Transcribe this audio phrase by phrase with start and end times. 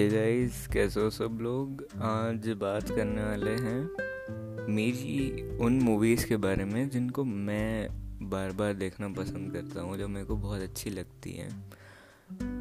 [0.00, 1.86] Hey guys कैसे हो सब लोग?
[2.02, 3.90] आज बात करने वाले हैं
[4.72, 7.88] मेरी उन मूवीज़ के बारे में जिनको मैं
[8.30, 11.72] बार बार देखना पसंद करता हूँ जो मेरे को बहुत अच्छी लगती हैं।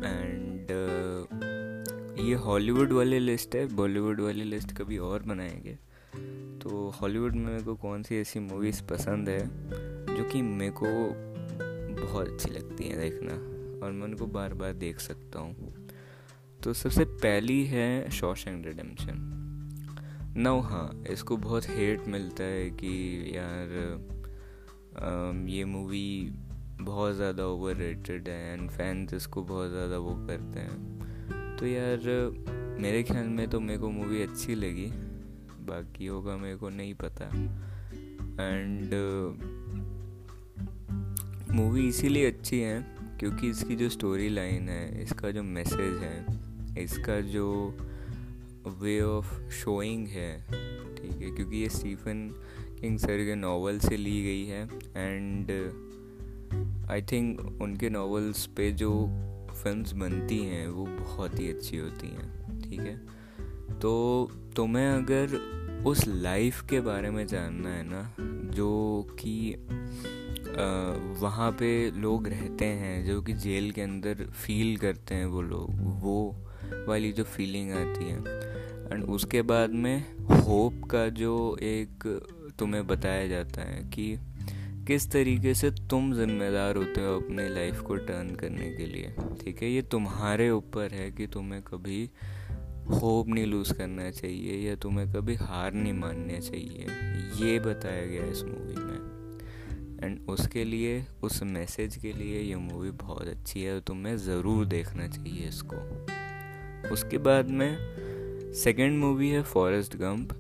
[0.03, 5.75] एंड uh, ये हॉलीवुड वाली लिस्ट है। बॉलीवुड वाली लिस्ट कभी और बनाएँगे।
[6.59, 9.45] तो हॉलीवुड में मेरे को कौन सी ऐसी मूवीज़ पसंद है
[10.17, 10.85] जो कि मेरे को
[12.07, 13.33] बहुत अच्छी लगती हैं देखना।
[13.85, 15.78] और मैं उनको बार बार देख सकता हूँ।
[16.63, 22.91] तो सबसे पहली है शॉशैंक रिडेम्पशन नौ हाँ इसको बहुत हेट मिलता है कि
[23.35, 23.69] यार
[25.49, 26.29] ये मूवी
[26.81, 31.99] बहुत ज़्यादा ओवर रेटेड है एंड फैंस इसको बहुत ज़्यादा वो करते हैं। तो यार,
[32.81, 34.87] मेरे ख्याल में तो मेरे को मूवी अच्छी लगी
[35.65, 37.25] बाकी होगा मेरे को नहीं पता।
[38.43, 38.93] एंड
[41.51, 42.81] मूवी इसीलिए अच्छी है,
[43.19, 46.47] क्योंकि इसकी जो स्टोरी लाइन है, इसका जो मैसेज है
[46.77, 47.47] इसका जो
[48.81, 50.31] वे ऑफ़ शोइंग है,
[50.95, 52.27] ठीक है, क्योंकि ये स्टीफन
[52.81, 54.63] किंग सर के नावल से ली गई है
[54.97, 55.51] एंड
[56.91, 58.91] आई थिंक उनके नावल्स पे जो
[59.53, 62.95] फिल्म्स बनती हैं, वो बहुत ही अच्छी होती हैं, ठीक है?
[63.79, 68.01] तो तुम्हें अगर उस लाइफ के बारे में जानना है ना,
[68.53, 69.55] जो कि
[71.21, 75.69] वहाँ पे लोग रहते हैं, जो कि जेल के अंदर फील करते हैं वो लोग,
[76.01, 76.35] वो
[76.87, 78.17] वाली जो फीलिंग आती है।
[78.91, 82.23] एंड उसके बाद में होप का जो एक
[82.59, 84.19] तुम्हें बताया जाता है कि
[84.87, 89.61] किस तरीके से तुम जिम्मेदार होते हो अपने लाइफ को टर्न करने के लिए, ठीक
[89.61, 89.69] है?
[89.69, 92.09] ये तुम्हारे ऊपर है कि तुम्हें कभी
[92.89, 96.85] होप नहीं लूज़ करना चाहिए या तुम्हें कभी हार नहीं माननी चाहिए।
[97.45, 98.99] ये बताया गया इस मूवी में।
[100.03, 104.65] एंड उसके लिए, उस मैसेज के लिए ये मूवी बहुत अच्छी है और तुम्हें ज़रूर
[104.65, 106.05] देखना चाहिए इसको।
[106.91, 107.77] उसके बाद में
[108.53, 110.33] सेकेंड मूवी है Forrest Gump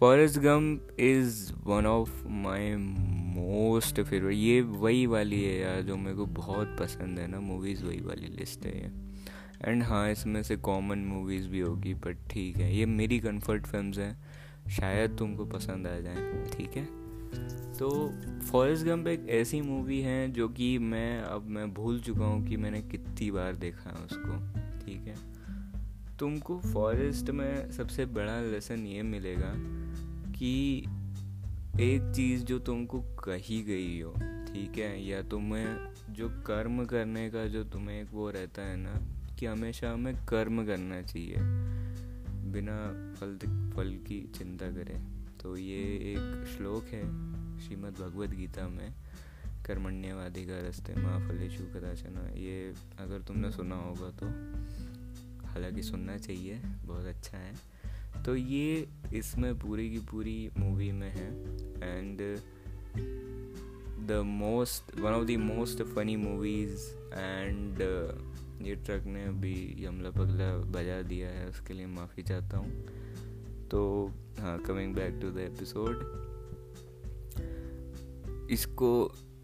[0.00, 6.16] Forrest Gump is one of my most favourite ये वही वाली है यार जो मेरे
[6.16, 9.04] को बहुत पसंद है ना मूवीज़ वही वाली लिस्ट है
[9.64, 13.98] एंड हाँ इसमें से कॉमन मूवीज़ भी होगी बट ठीक है, ये मेरी कंफर्ट फिल्म्स
[13.98, 14.34] हैं.
[14.70, 16.84] शायद तुमको पसंद आ जाए, ठीक है?
[17.78, 22.46] तो फॉरेस्ट गंप एक ऐसी मूवी है जो कि मैं, अब मैं भूल चुका हूँ
[22.46, 24.38] कि मैंने कितनी बार देखा है उसको,
[24.86, 25.33] ठीक है?
[26.18, 29.54] तुमको फॉरेस्ट में सबसे बड़ा लेसन ये मिलेगा
[30.32, 30.78] कि
[31.80, 34.12] एक चीज़ जो तुमको कही गई हो,
[34.46, 35.06] ठीक है?
[35.06, 38.94] या तुम्हें जो कर्म करने का जो तुम्हें एक वो रहता है ना,
[39.38, 41.34] कि हमेशा हमें कर्म करना चाहिए,
[42.52, 42.76] बिना
[43.14, 43.38] फल
[43.76, 45.06] फल की चिंता करें।
[45.42, 47.02] तो ये एक श्लोक है
[47.60, 48.94] श्रीमद् भगवद गीता में,
[49.66, 54.26] कर्मण्यवादी का रस्ते, माँ फलेशु कदाचना। ये अगर तुमने सुना होगा तो।
[55.54, 61.28] हालाँकि सुनना चाहिए, बहुत अच्छा है। तो ये इसमें पूरी की पूरी मूवी में है।
[61.82, 62.20] And
[64.08, 67.80] the most one of the most funny movies and
[68.62, 74.10] ये ट्रक ने अभी यमला पगला बजा दिया है, उसके लिए माफ़ी चाहता हूँ। तो
[74.40, 76.22] हाँ coming back to the episode
[78.50, 78.90] इसको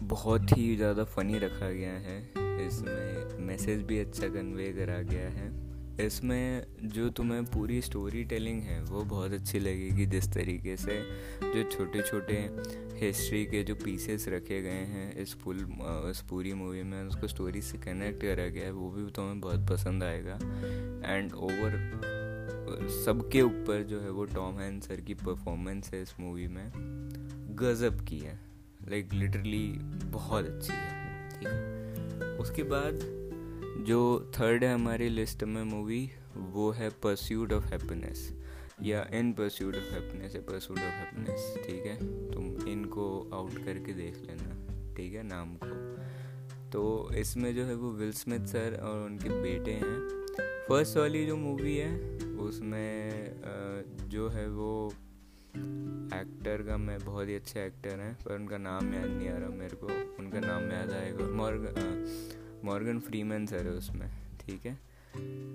[0.03, 2.19] बहुत ही ज़्यादा फ़नी रखा गया है।
[2.67, 5.49] इसमें मैसेज भी अच्छा कन्वे करा गया है।
[6.07, 11.03] इसमें जो तुम्हें पूरी स्टोरी टेलिंग है वो बहुत अच्छी लगेगी जिस तरीके से
[11.43, 12.51] जो छोटे छोटे
[13.07, 17.63] हिस्ट्री के जो पीसेस रखे गए हैं इस फुल इस पूरी मूवी में उसको स्टोरी
[17.63, 20.35] से कनेक्ट करा गया है वो भी तुम्हें बहुत पसंद आएगा।
[21.15, 21.71] एंड ओवर
[23.05, 26.73] सबके ऊपर जो है वो टॉम हैन सर की परफॉर्मेंस है इस मूवी में
[27.61, 28.41] गज़ब की है।
[28.89, 29.69] लाइक like, लिटरली
[30.05, 32.37] बहुत अच्छी है ठीक है?
[32.37, 33.20] उसके बाद
[33.81, 38.33] जो थर्ड है हमारी लिस्ट में मूवी वो है परस्यूट ऑफ़ हैप्पीनेस
[38.83, 41.97] या इन परस्यूट ऑफ़ हैप्पीनेस या परस्यूट ऑफ़ हैप्पीनेस ठीक है?
[42.33, 45.23] तुम इनको आउट करके देख लेना, ठीक है?
[45.23, 45.71] नाम को।
[46.71, 50.09] तो इसमें जो है वो विल स्मिथ सर और उनके बेटे हैं।
[50.69, 52.99] फ़र्स्ट वाली जो मूवी है, उसमें
[54.09, 54.93] जो है वो
[56.15, 59.49] एक्टर का मैं बहुत ही अच्छे एक्टर हैं, पर उनका नाम याद नहीं आ रहा
[59.49, 59.87] मेरे को।
[60.19, 61.81] उनका नाम याद आएगा। मॉर्गन
[62.65, 64.11] मॉर्गन फ्रीमैन सर है उसमें,
[64.41, 64.79] ठीक है?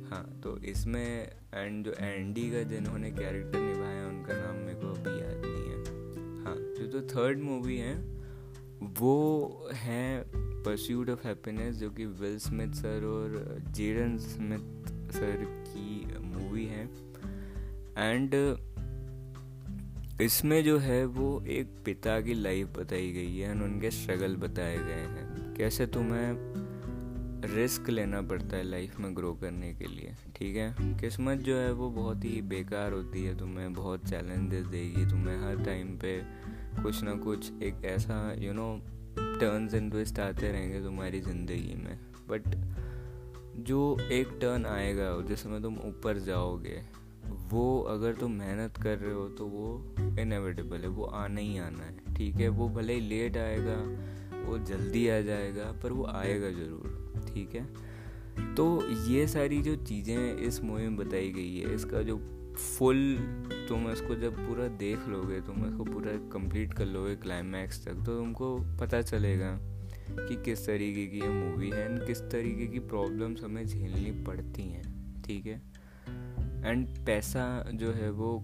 [0.10, 5.22] हाँ तो इसमें एंड जो एंडी का जिन्होंने कैरेक्टर निभाया उनका नाम मेरे को अभी
[5.22, 5.78] याद नहीं है।
[6.44, 7.96] हाँ जो तो थर्ड मूवी है,
[9.00, 10.24] वो है
[10.64, 16.90] परस्यूट ऑफ़ हैप्पीनेस जो कि विल स्मिथ सर और जेडन स्मिथ सर की मूवी है।
[17.98, 18.58] एंड
[20.22, 24.78] इसमें जो है, वो एक पिता की लाइफ बताई गई है एंड उनके स्ट्रगल बताए
[24.78, 26.65] गए हैं। कैसे तुम्हें
[27.48, 30.98] रिस्क लेना पड़ता है लाइफ में ग्रो करने के लिए, ठीक है?
[31.00, 35.64] किस्मत जो है वो बहुत ही बेकार होती है, तुम्हें बहुत चैलेंजेस देगी, तुम्हें हर
[35.66, 36.20] टाइम पे
[36.82, 38.68] कुछ ना कुछ एक ऐसा you know
[39.18, 41.98] turns and twist आते रहेंगे तुम्हारी ज़िंदगी में।
[42.30, 42.56] बट
[43.68, 46.82] जो एक टर्न आएगा, जिसमें तुम ऊपर जाओगे,
[47.26, 51.84] वो अगर तुम मेहनत कर रहे हो तो वो इनएविटेबल है, वो आना ही आना
[51.84, 52.50] है, ठीक है?
[52.50, 53.78] वो भले ही लेट आएगा,
[54.46, 57.05] वो जल्दी आ जाएगा, पर वो आएगा ज़रूर।
[57.36, 58.66] ठीक है। तो
[59.08, 62.18] ये सारी जो चीज़ें इस मूवी में बताई गई है, इसका जो
[62.56, 62.98] फुल
[63.70, 68.18] तुम इसको जब पूरा देख लोगे, तुम इसको पूरा कंप्लीट कर लोगे क्लाइमैक्स तक तो
[68.18, 69.52] तुमको पता चलेगा
[70.10, 74.64] कि किस तरीके की ये मूवी है एंड किस तरीके की प्रॉब्लम्स हमें झेलनी पड़ती
[74.64, 75.62] हैं, ठीक है?
[76.66, 78.38] एंड पैसा जो है वो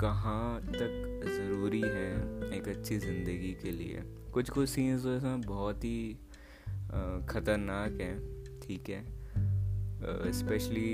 [0.00, 2.10] कहाँ तक ज़रूरी है
[2.56, 4.02] एक अच्छी ज़िंदगी के लिए?
[4.32, 6.18] कुछ कुछ सीन्स तो इसमें बहुत ही
[7.28, 8.18] ख़तरनाक हैं,
[8.62, 10.90] ठीक है। स्पेशली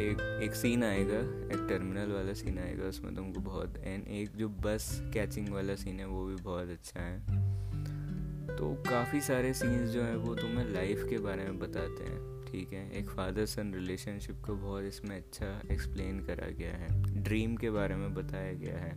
[0.00, 1.18] एक एक सीन आएगा,
[1.48, 6.00] एक टर्मिनल वाला सीन आएगा, उसमें तुमको बहुत एंड एक जो बस कैचिंग वाला सीन
[6.00, 11.06] है, वो भी बहुत अच्छा है। तो काफ़ी सारे सीन्स जो हैं, वो तुम्हें लाइफ
[11.10, 15.60] के बारे में बताते हैं, ठीक है। एक फादर सन रिलेशनशिप को बहुत इसमें अच्छा
[15.72, 18.94] एक्सप्लेन करा गया है ड्रीम के बारे में बताया गया है,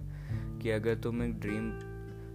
[0.59, 1.71] कि अगर तुम एक ड्रीम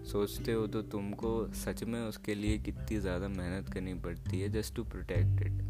[0.04, 4.74] सोचते हो तो तुमको सच में उसके लिए कितनी ज़्यादा मेहनत करनी पड़ती है जस्ट
[4.76, 5.62] टू प्रोटेक्ट इट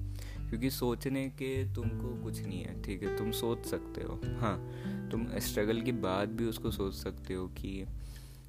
[0.48, 3.16] क्योंकि सोचने के तुमको कुछ नहीं है, ठीक है?
[3.16, 7.84] तुम सोच सकते हो हाँ। तुम स्ट्रगल के बाद भी उसको सोच सकते हो कि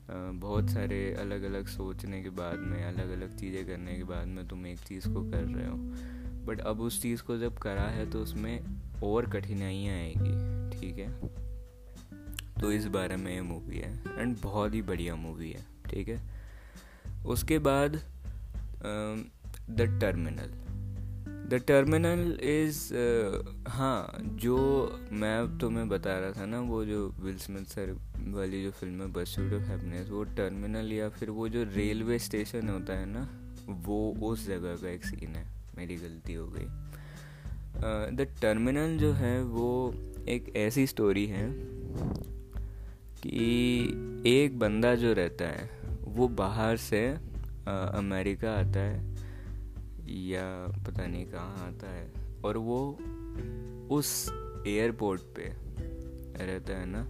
[0.09, 4.47] बहुत सारे अलग अलग सोचने के बाद में अलग अलग चीज़ें करने के बाद में
[4.47, 5.77] तुम एक चीज़ को कर रहे हो।
[6.45, 8.59] बट अब उस चीज़ को जब करा है तो उसमें
[9.03, 11.09] और कठिनाइयाँ आएँगी, ठीक है?
[12.61, 16.21] तो इस बारे में ये मूवी है एंड बहुत ही बढ़िया मूवी है। ठीक है?
[17.25, 17.95] उसके बाद
[19.69, 20.51] the terminal
[21.49, 22.93] the terminal is
[23.69, 24.57] हाँ जो
[25.11, 29.07] मैं तुम्हें बता रहा था ना वो जो विल स्मिथ सर वाली जो फ़िल्म है
[29.07, 33.29] बसूट ऑफ़ हैप्पीनेस वो टर्मिनल या फिर वो जो रेलवे स्टेशन होता है ना
[33.67, 35.47] वो उस जगह का एक सीन है।
[35.77, 36.65] मेरी गलती हो गई।
[38.15, 39.93] द uh, टर्मिनल जो है वो
[40.29, 41.51] एक ऐसी स्टोरी है
[43.23, 43.85] कि
[44.27, 45.69] एक बंदा जो रहता है
[46.03, 47.17] वो बाहर से
[47.67, 49.15] आ, अमेरिका आता है
[50.07, 52.13] या पता नहीं कहाँ आता है
[52.45, 52.99] और वो
[53.95, 54.29] उस
[54.67, 55.53] एयरपोर्ट पे
[56.45, 57.07] रहता है ना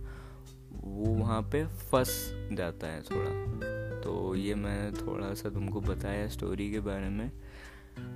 [0.73, 3.29] वो वहाँ पे फंस जाता है थोड़ा।
[4.01, 7.31] तो ये मैं थोड़ा सा तुमको बताया स्टोरी के बारे में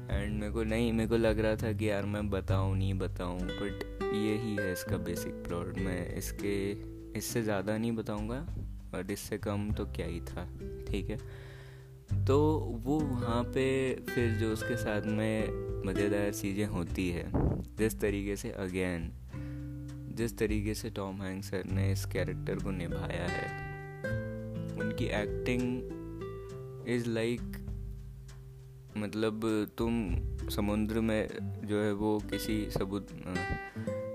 [0.09, 3.39] एंड मेरे को नहीं मेरे को लग रहा था कि यार मैं बताऊँ नहीं बताऊँ
[3.39, 6.71] बट यही है इसका बेसिक प्लॉट मैं इसके
[7.17, 8.47] इससे ज़्यादा नहीं बताऊँगा।
[8.95, 10.45] और इससे कम तो क्या ही था,
[10.89, 11.17] ठीक है?
[12.25, 12.39] तो
[12.83, 17.25] वो वहाँ पे फिर जो उसके साथ में मज़ेदार चीज़ें होती है,
[17.77, 19.11] जिस तरीके से अगेन
[20.15, 23.47] जिस तरीके से टॉम हैंक सर ने इस कैरेक्टर को निभाया है,
[24.79, 27.41] उनकी एक्टिंग इज़ लाइक
[28.97, 29.41] मतलब
[29.77, 29.93] तुम
[30.49, 31.27] समुद्र में
[31.63, 33.07] जो है वो किसी सबूत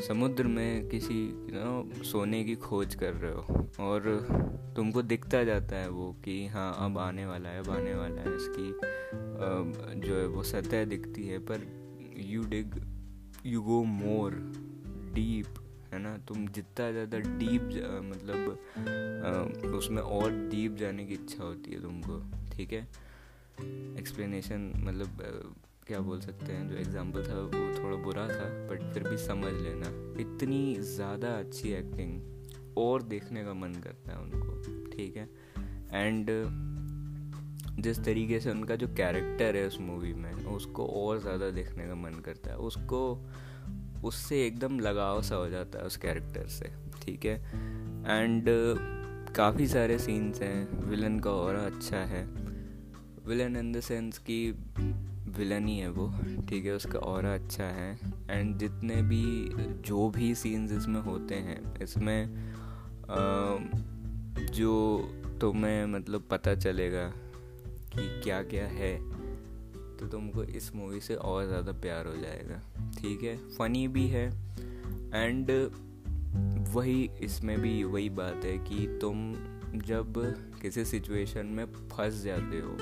[0.09, 4.27] समुद्र में किसी नो सोने की खोज कर रहे हो और
[4.77, 8.37] तुमको दिखता जाता है वो कि हाँ अब आने वाला है अब आने वाला है
[8.37, 8.73] इसकी
[10.01, 11.61] जो है वो सतह दिखती है पर
[12.17, 12.87] you dig
[13.47, 14.33] you go more
[15.15, 15.47] deep
[15.93, 16.19] है ना?
[16.19, 18.59] तुम जितना ज़्यादा डीप जा, मतलब
[19.75, 22.89] उसमें और डीप जाने की इच्छा होती है तुमको ठीक है?
[23.99, 25.09] एक्सप्लेनेशन मतलब
[25.87, 29.53] क्या बोल सकते हैं, जो एग्ज़ाम्पल था, वो थोड़ा बुरा था बट फिर भी समझ
[29.53, 29.89] लेना।
[30.21, 35.29] इतनी ज़्यादा अच्छी एक्टिंग और देखने का मन करता है उनको, ठीक है?
[35.93, 36.31] एंड
[37.81, 41.95] जिस तरीके से उनका जो कैरेक्टर है उस मूवी में, उसको और ज़्यादा देखने का
[41.95, 43.01] मन करता है। उसको,
[44.05, 46.73] उससे एकदम लगाव सा हो जाता है उस कैरेक्टर से,
[47.03, 47.37] ठीक है?
[48.07, 48.49] एंड
[49.37, 52.25] काफ़ी सारे सीन्स हैं विलन का और अच्छा है।
[53.27, 54.53] विलन इन द सेंस कि
[55.37, 56.07] विलन ही है वो,
[56.49, 57.99] ठीक है, उसका और अच्छा है।
[58.31, 59.25] एंड जितने भी,
[59.81, 62.53] जो भी सीन्स इसमें होते हैं, इसमें
[64.53, 64.73] जो
[65.41, 67.07] तुम्हें मतलब पता चलेगा
[67.89, 68.97] कि क्या क्या है
[69.99, 72.61] तो तुमको इस मूवी से और ज़्यादा प्यार हो जाएगा,
[72.93, 73.37] ठीक है?
[73.49, 74.27] फ़नी भी है
[75.15, 75.51] एंड
[76.69, 79.33] वही, इसमें भी वही बात है कि तुम
[79.81, 80.13] जब
[80.63, 82.77] किसी सिचुएशन में फंस जाते हो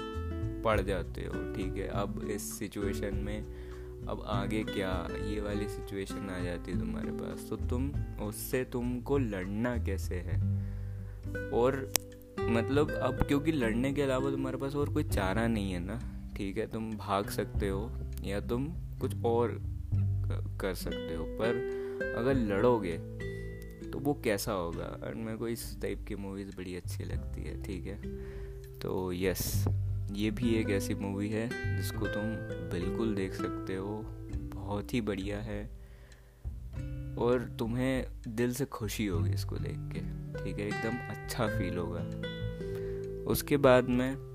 [0.63, 1.89] पड़ जाते हो, ठीक है?
[1.89, 3.43] अब इस सिचुएशन में,
[4.07, 7.93] अब आगे क्या, ये वाली सिचुएशन आ जाती है तुम्हारे पास। तो तुम,
[8.23, 10.37] उससे तुमको लड़ना कैसे है?
[11.53, 11.93] और
[12.41, 16.01] मतलब अब क्योंकि लड़ने के अलावा तुम्हारे पास और कोई चारा नहीं है ना,
[16.37, 16.67] ठीक है?
[16.67, 17.91] तुम भाग सकते हो,
[18.25, 18.69] या तुम
[19.01, 19.63] कुछ और
[20.61, 22.99] कर सकते हो। पर अगर लड़ोगे
[23.91, 25.01] तो वो कैसा होगा?
[25.05, 28.03] और मेरे को इस टाइप की मूवीज़ बड़ी अच्छी लगती है, ठीक है?
[28.79, 29.65] तो यस
[30.13, 32.23] ये भी एक ऐसी मूवी है जिसको तुम
[32.71, 34.05] बिल्कुल देख सकते हो।
[34.55, 35.65] बहुत ही बढ़िया है।
[37.19, 40.01] और तुम्हें दिल से खुशी होगी इसको देख के।
[40.45, 42.01] ठीक है एकदम अच्छा फील होगा।
[43.31, 44.33] उसके बाद में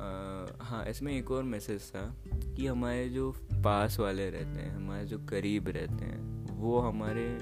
[0.00, 5.04] आ, हाँ इसमें एक और मैसेज था कि हमारे जो पास वाले रहते हैं हमारे
[5.04, 7.38] जो करीब रहते हैं वो हमारे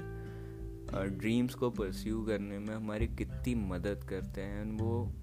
[1.17, 5.13] ड्रीम्स को परस्यू करने में हमारी कितनी मदद करते हैं। वो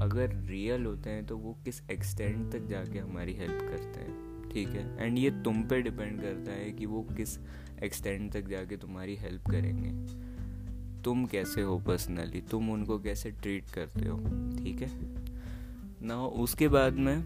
[0.00, 4.48] अगर रियल होते हैं तो वो किस एक्सटेंड तक जाके हमारी हेल्प करते हैं?
[4.50, 5.06] ठीक है?
[5.06, 7.38] एंड ये तुम पे डिपेंड करता है कि वो किस
[7.82, 9.90] एक्सटेंड तक जाके तुम्हारी हेल्प करेंगे।
[11.02, 14.18] तुम कैसे हो पर्सनली तुम उनको कैसे ट्रीट करते हो?
[14.58, 14.90] ठीक है?
[16.02, 17.24] ना उसके बाद में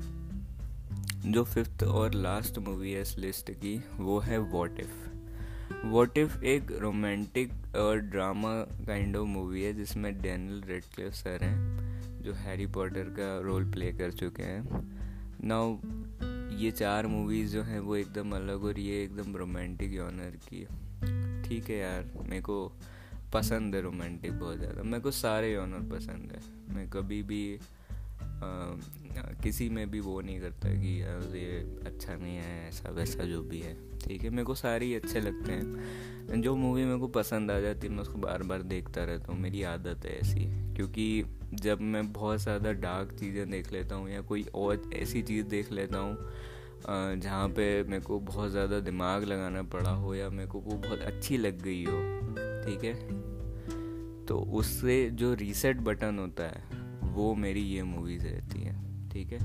[1.26, 5.10] जो फिफ्थ और लास्ट मूवी है इस लिस्ट की, वो है वॉट इफ़
[5.86, 11.79] वॉट इफ़ एक रोमांटिक और ड्रामा काइंड ऑफ़ मूवी है, जिसमें डैनियल रेडक्लिफ सर हैं।
[12.22, 14.62] जो हैरी पॉटर का रोल प्ले कर चुके हैं।
[15.44, 15.76] नाउ
[16.58, 20.64] ये चार मूवीज़ जो हैं वो एकदम अलग और ये एकदम रोमांटिक ऑनर की
[21.48, 22.56] ठीक है यार मेरे को
[23.32, 27.58] पसंद है रोमांटिक बहुत ज़्यादा। मेरे को सारे ऑनर पसंद है। मैं कभी भी
[28.40, 28.76] आ,
[29.42, 33.42] किसी में भी वो नहीं करता कि यार ये अच्छा नहीं है ऐसा वैसा जो
[33.42, 37.08] भी है। ठीक है मेरे को सारे ही अच्छे लगते हैं। जो मूवी मेरे को
[37.08, 40.44] पसंद आ जाती है मैं उसको बार बार देखता रहता हूँ मेरी आदत है ऐसी।
[40.74, 45.46] क्योंकि जब मैं बहुत ज़्यादा डार्क चीज़ें देख लेता हूँ या कोई और ऐसी चीज़
[45.46, 46.16] देख लेता हूँ
[47.20, 51.00] जहाँ पे मेरे को बहुत ज़्यादा दिमाग लगाना पड़ा हो या मेरे को वो बहुत
[51.00, 51.98] अच्छी लग गई हो
[52.64, 52.94] ठीक है?
[54.26, 56.62] तो उससे जो रीसेट बटन होता है
[57.02, 59.38] वो मेरी ये मूवीज़ रहती हैं ठीक है?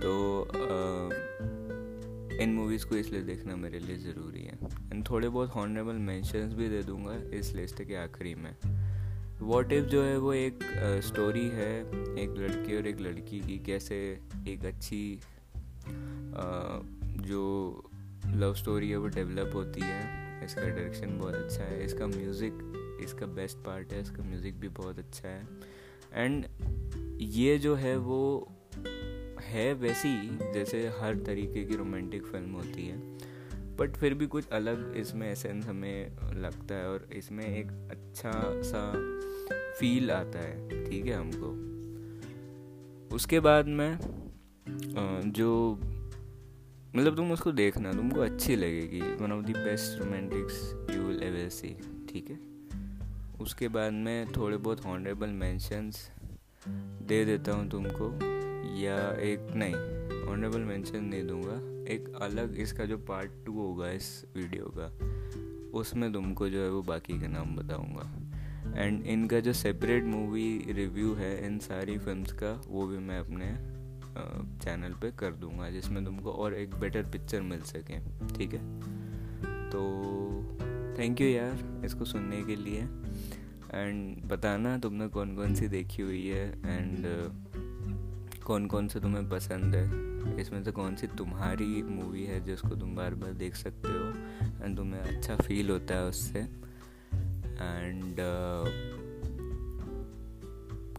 [0.00, 1.08] तो आ,
[2.40, 4.58] इन मूवीज़ को इसलिए देखना मेरे लिए ज़रूरी है।
[4.92, 8.54] एंड थोड़े बहुत हॉनरेबल मैंशंस भी दे दूँगा इस लिस्ट के आखिरी में।
[9.40, 10.58] वॉट इफ़ जो है वो एक
[11.04, 11.72] स्टोरी है
[12.22, 13.96] एक लड़के और एक लड़की की कैसे
[14.48, 15.20] एक अच्छी
[15.84, 16.80] आ,
[17.22, 17.42] जो
[18.26, 23.26] लव स्टोरी है वो डेवलप होती है। इसका डायरेक्शन बहुत अच्छा है इसका म्यूज़िक इसका
[23.34, 25.46] बेस्ट पार्ट है इसका म्यूज़िक भी बहुत अच्छा है।
[26.14, 26.46] एंड
[27.20, 28.20] ये जो है वो
[29.52, 30.14] है वैसी
[30.54, 32.96] जैसे हर तरीके की रोमांटिक फ़िल्म होती है।
[33.76, 38.32] बट फिर भी कुछ अलग इसमें एसेंस हमें लगता है और इसमें एक अच्छा
[38.62, 38.82] सा
[39.78, 41.50] फील आता है, ठीक है हमको।
[43.16, 43.98] उसके बाद में
[45.32, 45.78] जो
[46.96, 51.48] मतलब तुम उसको देखना, तुमको अच्छी लगेगी। One of the best romantics you will ever
[51.48, 51.74] see
[52.08, 52.38] ठीक है?
[53.40, 56.08] उसके बाद में थोड़े बहुत हॉनरेबल मैंशंस
[57.02, 58.10] दे देता हूँ तुमको।
[58.82, 59.74] या एक, नहीं
[60.32, 61.54] ऑनरेबल मेंशन नहीं दूँगा।
[61.92, 64.86] एक अलग इसका जो पार्ट टू होगा इस वीडियो का,
[65.78, 68.10] उसमें तुमको जो है वो बाकी के नाम बताऊँगा।
[68.76, 73.46] एंड इनका जो सेपरेट मूवी रिव्यू है इन सारी फिल्म्स का, वो भी मैं अपने
[74.64, 77.98] चैनल पे कर दूँगा, जिसमें तुमको और एक बेटर पिक्चर मिल सके,
[78.34, 78.60] ठीक है?
[79.70, 79.80] तो
[80.98, 82.82] थैंक यू यार इसको सुनने के लिए।
[83.74, 87.06] एंड बताना तुमने कौन कौन सी देखी हुई है एंड
[88.42, 89.86] कौन कौन से तुम्हें पसंद है?
[90.40, 94.08] इसमें से कौन सी तुम्हारी मूवी है जिसको तुम बार बार देख सकते हो?
[94.64, 96.38] एंड तुम्हें अच्छा फील होता है उससे।
[97.62, 98.92] एंड uh,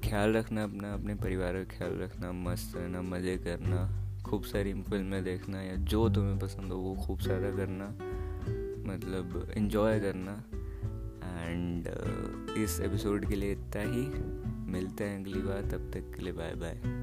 [0.09, 5.23] ख्याल रखना अपना अपने परिवार का ख्याल रखना मस्त रहना मज़े करना खूब सारी फ़िल्में
[5.23, 7.85] देखना या जो तुम्हें पसंद हो वो खूब सारा करना
[8.93, 10.43] मतलब इन्जॉय करना।
[11.43, 14.07] एंड uh, इस एपिसोड के लिए इतना ही।
[14.71, 17.02] मिलते हैं अगली बार तब तक के लिए बाय बाय